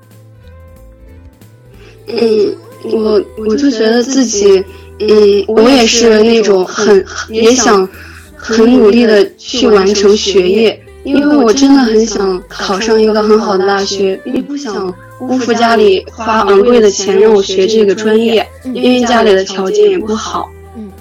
[2.05, 4.63] 嗯，我我就觉得自己，
[4.99, 7.87] 嗯，我也是那种很也想
[8.35, 14.93] 很努力的去完成学业，因为我真的很想考上一个很好的大学，也不想。
[15.21, 20.49] 辜负家里花昂贵的钱让我学这个专业，因为家里的条件也不好。
[20.75, 20.91] 嗯，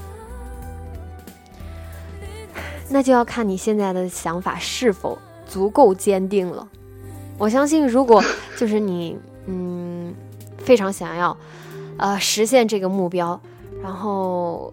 [2.90, 6.68] 那就要看你现在的想法是否足够坚定了。
[7.38, 8.22] 我相信，如果
[8.58, 9.16] 就是你，
[9.46, 10.12] 嗯，
[10.58, 11.34] 非常想要，
[12.00, 13.38] 呃，实现这个目标，
[13.82, 14.72] 然后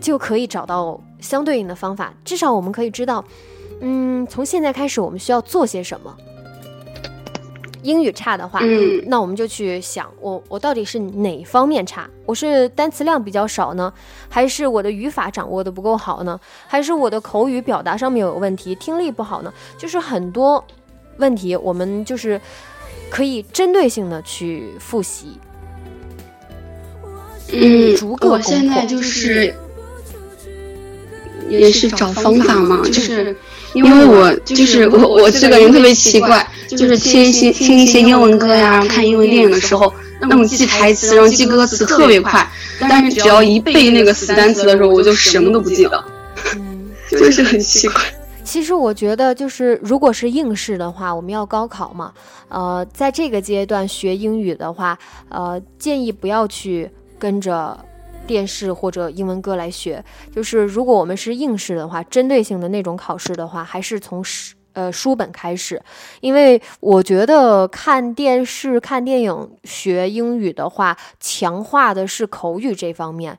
[0.00, 2.14] 就可以找到相对应的方法。
[2.24, 3.22] 至少我们可以知道，
[3.82, 6.16] 嗯，从现在开始我们需要做些什么。
[7.82, 12.08] 英语差的话，嗯，那我们就去想，我我到底是哪方面差？
[12.24, 13.92] 我是单词量比较少呢，
[14.30, 16.40] 还是我的语法掌握的不够好呢？
[16.66, 19.52] 还是我的口语表达上面有问题，听力不好呢？
[19.76, 20.64] 就是很多
[21.18, 22.40] 问题，我们就是
[23.10, 25.38] 可以针对性的去复习。
[27.52, 29.54] 嗯，我现在就是
[31.48, 33.36] 也是找方法嘛，就是。
[33.74, 46.02] 因为我就是我，我这个人特别奇怪，就是听一些听一些英文歌呀，然后看英文电影的时候，那种记台词，然后记歌词特别快，但是只要一背那个死单词的时候，我就什么都不记得，
[47.12, 48.00] 就是很奇怪。
[48.42, 52.10] 其实我觉得，就是如果是应试的话，我们要高考嘛，
[52.48, 57.84] 呃，在这个阶段学英语的话，呃，建议不要去跟着。
[58.26, 65.82] 电视或者英文歌来学，就是如果我们是应试的话，针对性的那种考试的话，还是从书呃书本开始，
[66.20, 73.38] 因为我觉得看电视、看电影学英语的话，强化的是口语这方面。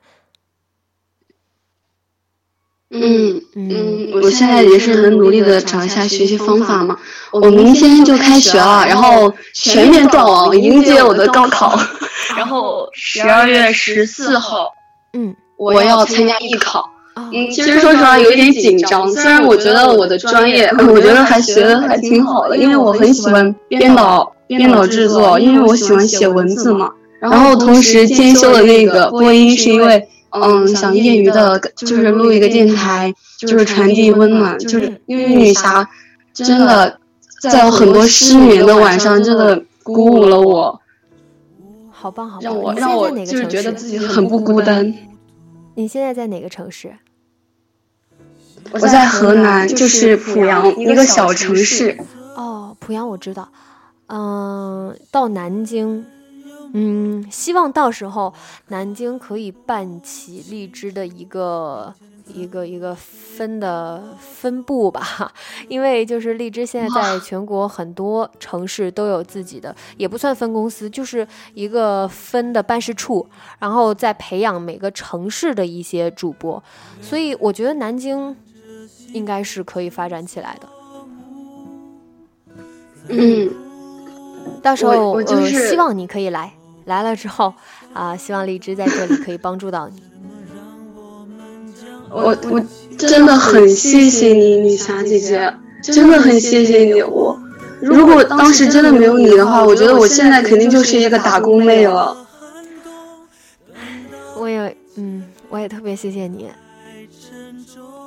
[2.92, 6.96] 嗯嗯，我现在也是很努力的找一下学习方法嘛。
[7.30, 11.78] 我明天就开学了，然后全面断网迎接我的高考，
[12.36, 14.72] 然后十二月十四号。
[15.12, 16.90] 嗯，我要参加艺考。
[17.14, 19.08] 嗯，其实说实话有一点紧张。
[19.10, 26.90] 虽然我觉得我的专业，我觉得还学的还挺好的，因为我很喜欢编导、编导制作，因为我喜欢写文字嘛。
[27.20, 35.88] 然后同时兼修的那个播音，是因为嗯，想业余的，就是录一个电台，就是传递温暖，就是因为女侠
[36.32, 36.98] 真的
[37.42, 40.80] 在有很多失眠的晚上，真的鼓舞了我。
[41.90, 42.42] 好棒，好棒！
[42.42, 44.94] 让我让我就是觉得自己很不孤单。
[45.74, 46.92] 你现在在哪个城市？
[48.72, 51.98] 我在河南，就是濮阳一个小城市。
[52.36, 53.48] 哦，濮阳我知道。
[54.06, 56.04] 嗯，到南京，
[56.72, 58.32] 嗯，希望到时候
[58.68, 61.94] 南京可以办起荔枝的一个。
[62.32, 65.32] 一个一个分的分布吧，
[65.66, 73.26] 因为就是荔枝现在在全国很多城市都有自己的，也不算分公司，就是一个分的办事处，
[73.58, 76.62] 然后再培养每个城市的一些主播，
[77.02, 78.36] 所以我觉得南京
[79.12, 80.68] 应该是可以发展起来的。
[83.08, 83.50] 嗯，
[84.62, 86.52] 到时候呃，希望你可以来，
[86.84, 87.52] 来了之后
[87.92, 90.02] 啊，希望荔枝在这里可以帮助到你。
[92.10, 92.60] 我我
[92.98, 97.02] 真的很谢谢你，女侠姐姐，真的很谢谢你。
[97.02, 97.38] 我
[97.80, 102.16] 如果当时真的没有你的话，我觉得我现在肯定就是一个打工妹了。
[104.36, 106.50] 我也嗯，我也特别谢谢你。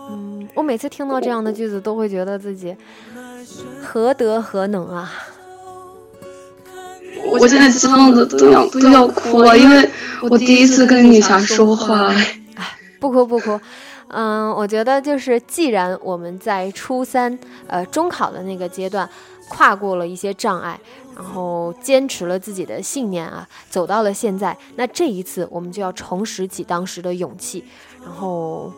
[0.10, 2.76] 嗯，我每次听到这样的句子，都会觉得自己
[3.82, 5.10] 何德何能啊！
[7.40, 9.90] 我现在激动的都要都要哭了，因为
[10.22, 12.08] 我第一次跟女侠说话。
[12.08, 12.40] 哎，
[13.00, 13.60] 不哭不哭。
[14.08, 19.10] 嗯，我觉得就是，既然我们在初三，呃，中考的那个阶段，
[19.50, 20.80] 跨过了一些障碍，
[21.16, 27.64] 然后坚持了自己的信念啊，走到了现在，那这一次我们就要重拾起当时的勇气。
[28.04, 28.72] 然后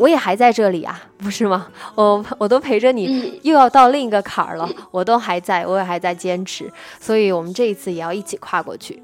[0.00, 1.66] 我也还在这里啊， 不是吗？
[1.94, 9.02] 我我都陪着你，又要到另一个坎儿了，我都还在，我也还在坚持，所以我们这一次也要一起跨过去。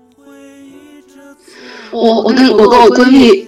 [1.90, 3.46] 我我跟我跟我闺蜜。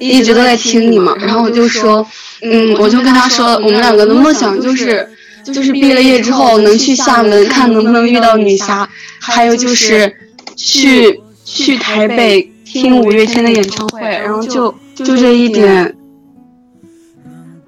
[0.00, 2.04] 一直都在听你嘛，然后我就说，
[2.42, 5.08] 嗯，我就跟她说，我们两个的梦想就是，
[5.46, 8.86] 就是毕了业之后能去厦门看能不能遇到女侠，
[9.20, 10.12] 还有就是
[10.56, 15.96] 去去台北听五月天的演唱会，然后就就这一点，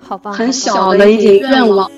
[0.07, 1.90] 好棒，很小的一点愿望。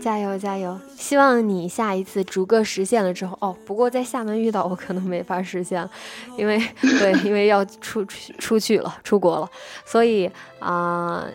[0.00, 0.78] 加油加油！
[0.96, 3.56] 希望你下一次逐个实现了之后哦。
[3.66, 5.88] 不过在厦门遇到我可能没法实现，
[6.38, 9.50] 因为对，因为要出出出去了，出国了。
[9.84, 11.26] 所以啊，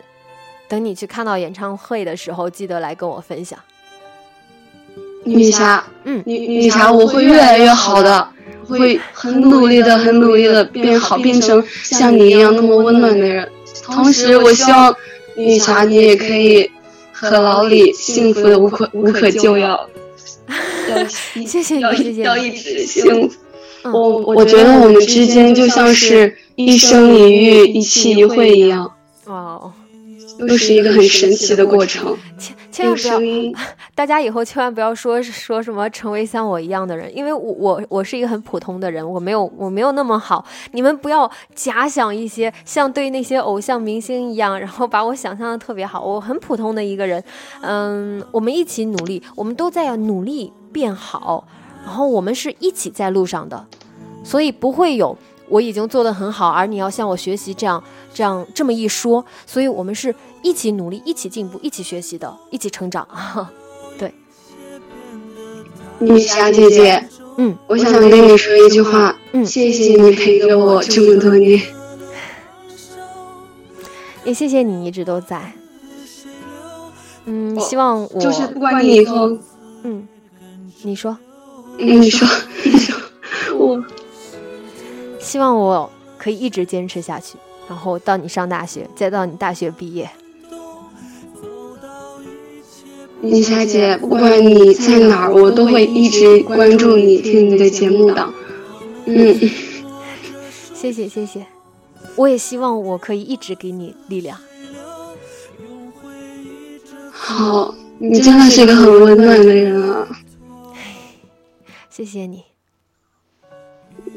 [0.70, 3.60] 等你去看到演唱会的时候，记得来跟我分享。
[5.26, 8.26] 女侠，嗯，女女侠，我会越来越好的，
[8.66, 13.52] 会很努力的，很努力的变好，变成像你一样那么温暖的人。
[13.84, 14.96] 同时，我希望
[15.36, 16.70] 女侠你也可以。
[17.14, 19.88] 和老李幸福的无可无可救药，
[21.46, 23.36] 谢谢你，谢谢要一直幸福。
[23.84, 28.92] 我我觉得我们之间就像是一生一遇、一期一会一样。
[29.26, 29.72] 哦。
[30.40, 33.20] 又是一个很神奇的过程，千千万不要，
[33.94, 47.24] 大家以后千万不要说说什么成为像我一样的人，因为我我我是一个很普通的人，我没有我没有那么好，你们不要假想一些像对那些偶像明星一样，然后把我想象的特别好，我很普通的一个人，
[47.62, 51.46] 嗯，我们一起努力，我们都在要努力变好，
[51.84, 53.68] 然后我们是一起在路上的，
[54.24, 55.18] 所以不会有。
[55.52, 57.84] 我已经做得很好，而你要向我学习，这样
[58.14, 63.06] 这样这么一说，所以我们是一起努力、一起进步、一起学习的，一起成长。
[64.00, 64.14] 对，
[66.00, 71.62] 女侠姐姐，嗯，我想跟你说一句话，嗯，谢谢你陪着我这么多年，
[74.24, 75.52] 也谢谢你一直都在。
[77.26, 79.38] 嗯，希望我就是不管你以后，
[79.84, 80.08] 嗯，
[80.84, 81.18] 你说，
[81.78, 82.26] 你说，
[82.64, 82.98] 你说，
[83.60, 83.84] 我。
[85.22, 87.38] 希望我可以一直坚持下去，
[87.70, 90.10] 然后到你上大学，再到你大学毕业。
[93.22, 98.34] 李霞姐，不管你在哪儿，我都会一直关注你，听你的节目的。
[99.06, 99.38] 嗯，
[100.74, 101.46] 谢谢谢谢，
[102.16, 104.38] 我也希望我可以一直给你力量。
[107.12, 110.08] 好，你真的是一个很温暖的人啊。
[111.90, 112.51] 谢谢你。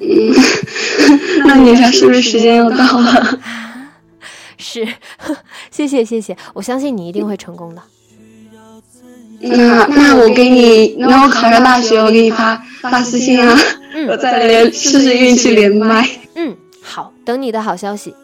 [0.01, 0.35] 嗯，
[1.47, 3.41] 那你说是不是时间又到了？
[4.57, 4.87] 是，
[5.71, 7.83] 谢谢谢谢，我相信你一定会成功的。
[9.41, 13.59] 那那我给你，那我考上大学，我给你发发私信啊。
[13.93, 16.09] 嗯，我再连试试运气连麦。
[16.35, 18.15] 嗯，好，等你的好消息。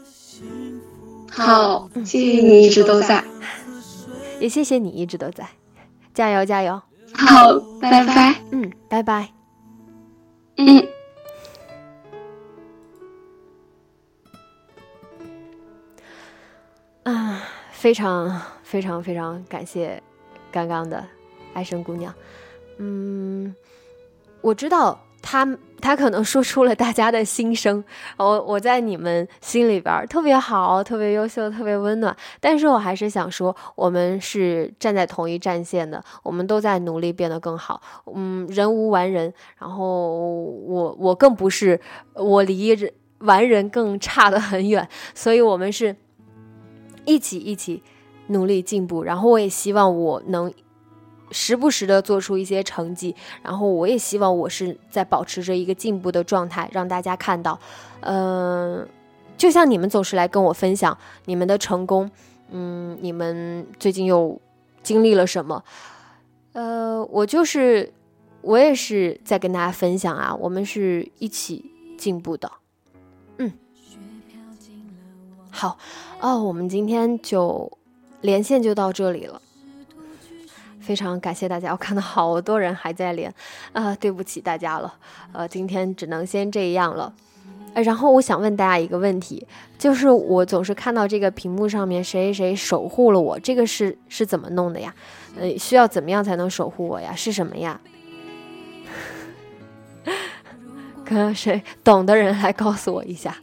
[1.30, 3.22] 好，谢谢你一直都在，
[4.40, 5.46] 也谢谢你一直都在，
[6.14, 6.80] 加油加油。
[7.12, 8.34] 好，拜拜。
[8.51, 9.28] 嗯，拜拜。
[10.57, 10.86] 嗯。
[17.81, 20.03] 非常非常非常感谢
[20.53, 21.03] 刚刚的
[21.55, 22.14] 爱神姑娘。
[22.76, 23.57] 嗯，
[24.43, 25.49] 我知道她
[25.81, 27.83] 她可能说出了大家的心声，
[28.18, 32.14] 我我在你们心里边特别好，特别优秀，特别温暖。
[32.39, 37.81] 但是我还是想说，我们是站在同一战线的，我们都在努力变得更好。
[38.14, 40.12] 嗯，人无完人，然后
[40.45, 41.81] 我我更不是，
[42.12, 42.76] 我离
[43.20, 45.97] 完人更差得很远，所以我们是。
[47.05, 47.82] 一起一起
[48.28, 50.53] 努力进步，然后我也希望我能
[51.30, 57.59] 时不时的做出一些成绩，然后我也希望我是在保持着一个进步的状态，让大家看到，
[58.01, 58.88] 嗯，
[59.36, 60.96] 就像你们总是来跟我分享
[61.26, 62.11] 你们的成功，
[62.51, 64.40] 嗯，你们最近又
[64.82, 65.64] 经历了什么，
[66.53, 67.92] 呃，我就是
[68.42, 72.51] 我也是在跟大家分享啊，我们是一起进步的。
[73.38, 73.53] 嗯。
[75.53, 75.78] 好，
[76.21, 77.71] 哦，我们今天就
[78.21, 79.41] 连线就到这里了，
[80.79, 83.33] 非常感谢大家，我看到好多人还在连，
[83.73, 84.93] 啊，对不起大家了，
[85.33, 87.11] 呃，今天只能先这样了，
[87.73, 89.47] 呃，然后我想问大家一个问题，
[89.79, 94.95] 就是我总是看到这个屏幕上面谁谁守护了我，这个是是怎么弄的呀？
[95.39, 97.14] 呃，需要怎么样才能守护我呀？
[97.16, 97.81] 是什么呀？
[101.03, 103.35] 看谁懂的人来告诉我一下。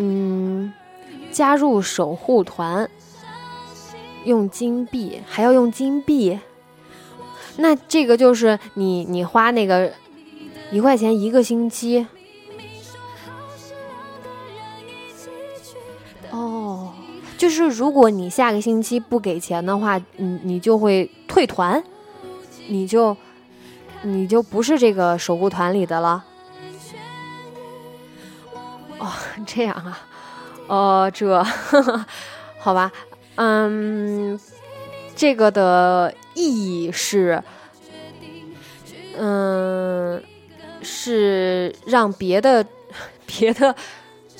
[0.00, 0.72] 嗯，
[1.30, 2.88] 加入守护团，
[4.24, 6.38] 用金币，还要用金币。
[7.56, 9.92] 那这个就是你，你花那个
[10.70, 12.06] 一块钱一个星期。
[16.30, 16.92] 哦，
[17.36, 21.82] 就是如果你下个星期不给钱的话，你你就会退团，
[22.68, 23.16] 你就
[24.02, 26.24] 你就不是这个守护团里的了。
[28.98, 29.10] 哦，
[29.46, 29.98] 这样啊，
[30.66, 31.42] 哦，这，
[32.58, 32.90] 好吧，
[33.36, 34.38] 嗯，
[35.14, 37.42] 这个的意义是，
[39.16, 40.22] 嗯，
[40.82, 42.64] 是让别的
[43.26, 43.74] 别的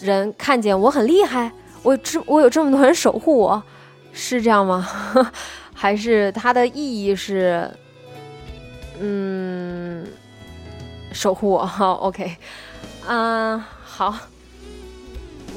[0.01, 1.53] 人看见我很厉害，
[1.83, 3.63] 我这我有这么多人守护我，
[4.13, 4.87] 是这样吗？
[5.75, 7.71] 还是它的意义是，
[8.99, 10.05] 嗯，
[11.13, 11.65] 守护我？
[11.65, 12.37] 好，OK，
[13.07, 14.15] 嗯，好。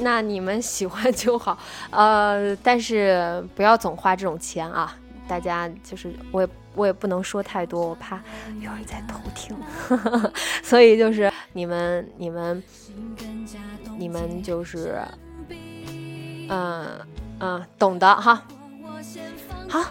[0.02, 1.58] 那你们喜欢就好，
[1.92, 4.96] 呃，但是不要总花这种钱啊！
[5.28, 8.20] 大家就是我也我也不能说太多，我怕
[8.60, 9.56] 有人在偷听，
[10.62, 12.62] 所以就是你们你们
[13.98, 15.02] 你们就是，
[16.50, 16.86] 嗯
[17.40, 18.44] 嗯，懂的哈。
[19.70, 19.86] 好，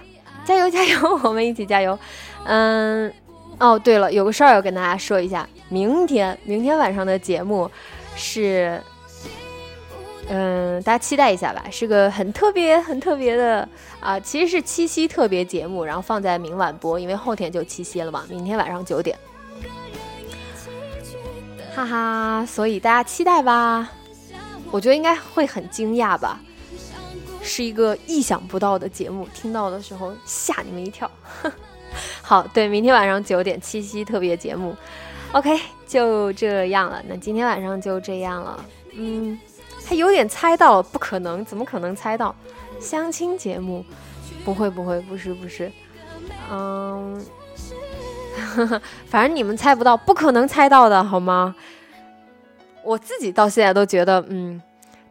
[0.44, 1.98] 加油加油，我们一起加油。
[2.44, 3.10] 嗯，
[3.58, 7.70] 哦对了，有个事儿要跟大家说一下，明天明天晚上的节目
[8.14, 8.82] 是。
[10.32, 13.68] 嗯，大家期待一下吧，是个很特别、很特别的
[13.98, 19.18] 啊，其实是七夕特别节目，然后放在明晚播，因为后天就七夕了嘛，明天晚上九点，
[21.74, 23.90] 哈哈，所以大家期待吧，
[24.70, 26.40] 我觉得应该会很惊讶吧，
[27.42, 31.10] 是一个意想不到的节目，听到的时候吓你们一跳。
[32.22, 34.76] 好，对，明天晚上九点七夕特别节目
[35.32, 35.58] ，OK，
[35.88, 39.36] 就这样了，那今天晚上就这样了，嗯。
[39.90, 42.32] 他有点猜到，不可能，怎么可能猜到？
[42.78, 43.84] 相亲节目，
[44.44, 45.68] 不会，不会，不是，不是，
[46.48, 47.20] 嗯，
[49.10, 51.56] 反正你们猜不到，不可能猜到的，好吗？
[52.84, 54.62] 我自己到现在都觉得，嗯，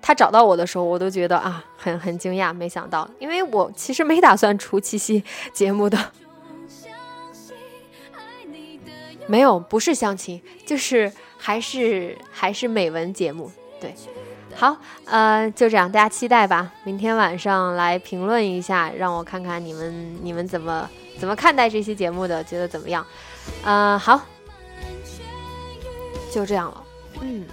[0.02, 5.22] 他找到我的时候，我都觉得啊，很很惊讶，没想到，因为我其实没打算出七夕
[5.52, 5.98] 节目的，
[9.28, 13.52] 没有，不是相亲，就是还是还是美文节目，
[13.82, 13.94] 对。
[14.60, 16.70] 好，呃，就这样，大家期待吧。
[16.84, 23.06] 明天晚上来评论一下，让我看看你们你们怎么怎么看待这期节目的，觉得怎么样？
[23.64, 24.20] 呃，好，
[26.30, 26.84] 就这样了。
[27.22, 27.48] 嗯，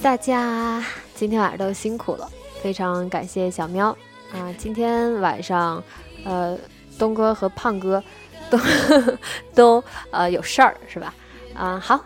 [0.00, 0.82] 大家
[1.14, 2.26] 今天晚上都辛苦了，
[2.62, 3.88] 非常感谢小喵
[4.32, 4.50] 啊。
[4.56, 5.84] 今天晚上，
[6.24, 6.56] 呃，
[6.98, 8.02] 东哥和胖哥
[8.48, 8.58] 都
[9.54, 11.12] 都呃有事儿是吧？
[11.54, 12.02] 啊，好。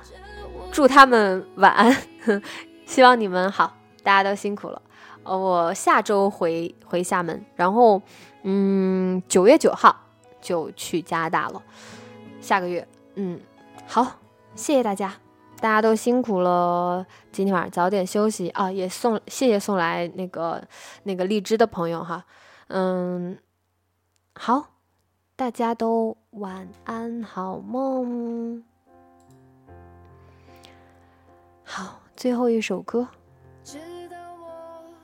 [0.72, 1.94] 祝他们晚安，
[2.86, 4.80] 希望你们好，大家都辛苦了。
[5.22, 8.00] 呃，我下周回回厦门，然后，
[8.42, 9.94] 嗯，九月九号
[10.40, 11.62] 就去加拿大了。
[12.40, 13.38] 下个月，嗯，
[13.86, 14.18] 好，
[14.54, 15.12] 谢谢大家，
[15.60, 17.06] 大家都辛苦了。
[17.30, 20.66] 今天晚上早点休息啊，也送谢谢送来那个
[21.02, 22.24] 那个荔枝的朋友哈，
[22.68, 23.38] 嗯，
[24.34, 24.70] 好，
[25.36, 28.71] 大家都晚安，好梦。
[31.74, 33.08] 好，最后一首歌，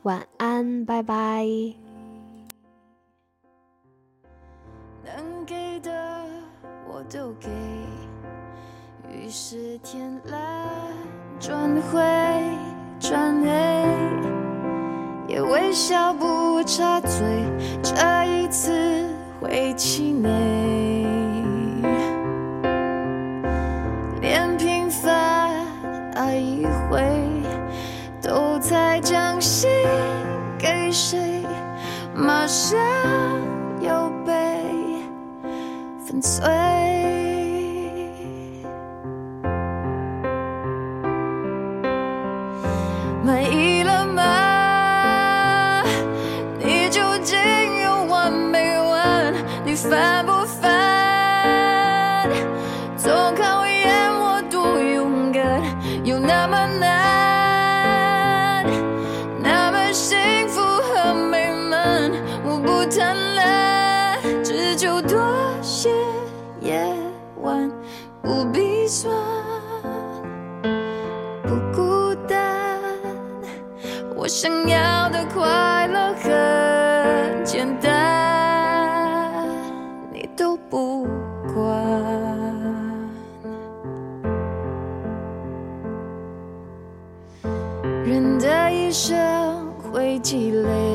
[0.03, 1.43] 晚安，拜拜。
[5.03, 6.23] 能给的
[6.87, 7.49] 我都给，
[9.11, 10.69] 于是天蓝
[11.39, 11.99] 转灰
[12.99, 13.49] 转黑，
[15.27, 17.09] 也微笑不插嘴，
[17.81, 17.95] 这
[18.25, 19.09] 一次
[19.41, 20.88] 会气馁。
[30.99, 31.45] 谁？
[32.13, 32.77] 马上
[90.21, 90.88] 积累。